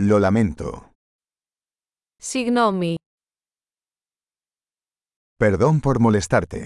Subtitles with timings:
[0.00, 0.90] Lo lamento.
[2.16, 2.94] Συγγνώμη.
[5.36, 6.64] Perdón por molestarte.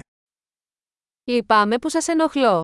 [1.25, 2.61] Λυπάμαι που σας ενοχλώ.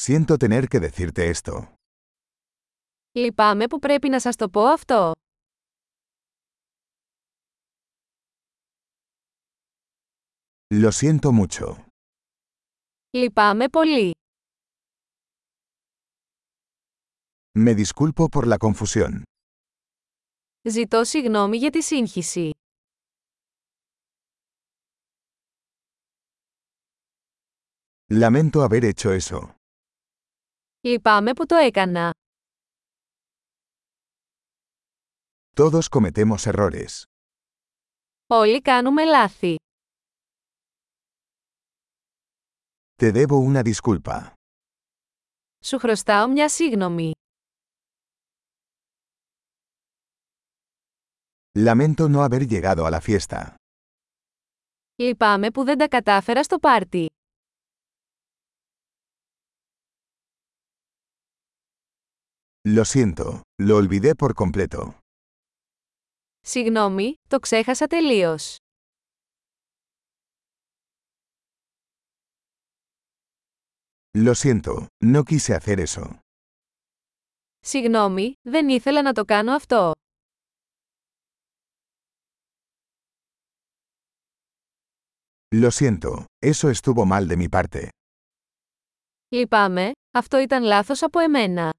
[0.00, 1.72] Siento tener que decirte esto.
[3.12, 5.12] Λυπάμαι που πρέπει να σας το πω αυτό.
[10.74, 11.84] Lo siento mucho.
[13.10, 14.10] Λυπάμαι πολύ.
[17.59, 19.21] Me disculpo por la confusión.
[20.69, 22.51] Ζητώ συγγνώμη για τη σύγχυση.
[28.09, 29.49] Lamento haber hecho eso.
[30.81, 32.13] Λυπάμαι που το έκανα.
[35.55, 37.01] Todos cometemos errores.
[38.27, 39.55] Όλοι κάνουμε λάθη.
[42.95, 44.31] Te debo una disculpa.
[45.65, 47.10] Σου χρωστάω μια σύγγνωμη.
[51.57, 53.55] Lamento no haber llegado a la fiesta.
[54.95, 57.07] Λυπάμαι που δεν τα κατάφερα στο πάρτι.
[62.75, 64.91] Lo siento, lo olvidé por completo.
[66.41, 68.55] Συγγνώμη, το ξέχασα τελείως.
[74.17, 76.19] Lo siento, no quise hacer eso.
[77.59, 79.91] Συγγνώμη, δεν ήθελα να το κάνω αυτό.
[85.54, 87.88] Lo siento, eso estuvo mal de mi parte.
[89.28, 91.70] Λυπάμαι, αυτό ήταν λάθος από εμένα.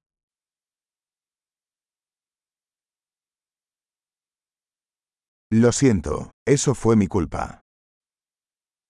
[5.54, 7.58] Lo siento, eso fue mi culpa.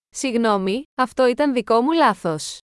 [0.09, 2.57] Συγγνώμη, αυτό ήταν δικό μου λάθος.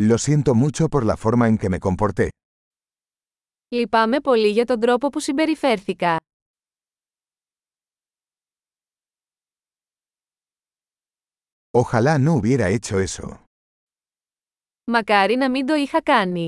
[0.00, 2.28] Lo siento mucho por la forma en que me comporté.
[3.68, 6.16] Λυπάμαι πολύ για τον τρόπο που συμπεριφέρθηκα.
[11.75, 13.43] Ojalá no hubiera hecho eso.
[14.83, 16.47] Μακάρι να μην το είχα κάνει.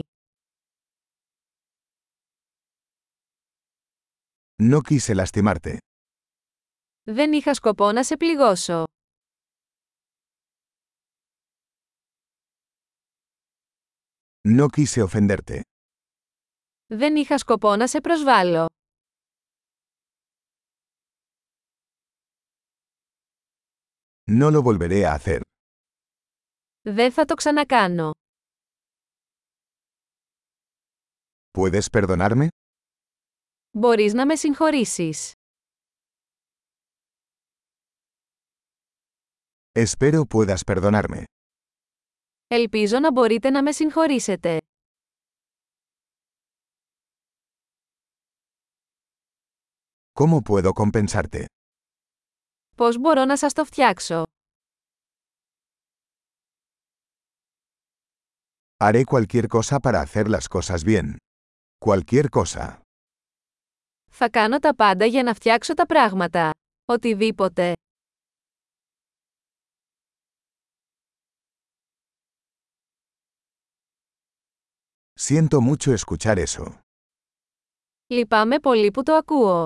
[4.64, 5.78] No quise lastimarte.
[7.04, 8.84] Δεν είχα σκοπό να σε πληγώσω.
[14.58, 15.62] No quise ofenderte.
[16.86, 18.66] Δεν είχα σκοπό να σε προσβάλλω.
[24.32, 25.42] No lo volveré a hacer.
[26.82, 28.12] Δεν θα το ξανακάνω.
[31.58, 32.48] ¿Puedes perdonarme?
[33.72, 35.32] Μπορείς να με συγχωρήσεις.
[39.72, 41.24] Espero puedas perdonarme.
[42.48, 44.58] Ελπίζω να μπορείτε να με συγχωρήσετε.
[50.20, 51.46] ¿Cómo puedo compensarte?
[52.78, 54.24] Πώς μπορώ να σας το φτιάξω.
[58.84, 61.16] Haré cualquier cosa para hacer las cosas bien.
[61.86, 62.78] Cualquier cosa.
[64.12, 66.52] Θα κάνω τα πάντα για να φτιάξω τα πράγματα.
[66.86, 67.74] Οτιδήποτε.
[75.20, 76.80] Siento mucho escuchar eso.
[78.08, 79.66] Λυπάμαι πολύ που το ακούω.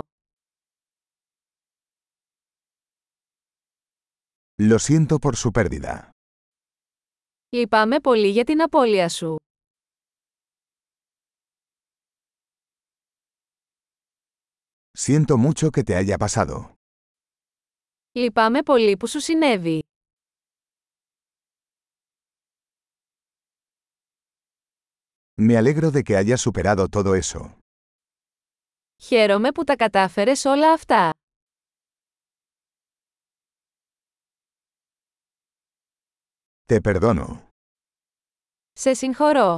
[4.61, 6.09] Lo siento por su pérdida.
[7.49, 9.35] Λυπάμαι πολύ για την απώλεια σου.
[14.97, 16.73] Siento mucho que te haya pasado.
[18.11, 19.83] Λυπάμαι πολύ που σου συνέβη.
[25.39, 27.57] Me alegro de que hayas superado todo eso.
[29.01, 31.09] Χαίρομαι που τα κατάφερες όλα αυτά.
[36.72, 37.38] Te perdono.
[38.72, 39.56] Σε συγχωρώ.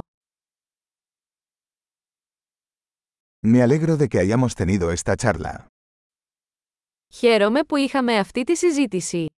[3.47, 5.65] Me alegro de que hayamos tenido esta charla.
[7.13, 9.34] Χαίρομαι που είχαμε αυτή τη συζήτηση.